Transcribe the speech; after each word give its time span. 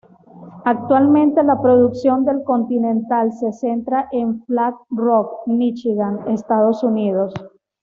Actualmente 0.65 1.43
la 1.43 1.61
producción 1.61 2.25
del 2.25 2.43
Continental 2.43 3.31
se 3.33 3.53
centra 3.53 4.07
en 4.11 4.43
Flat 4.45 4.73
Rock, 4.89 5.43
Michigan, 5.45 6.23
Estados 6.27 6.81
Unidos. 6.83 7.31